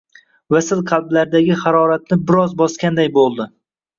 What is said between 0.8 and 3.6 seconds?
qalblaridagi haroratni bir oz bosganday bo`ldi